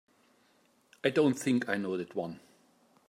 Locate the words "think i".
1.37-1.75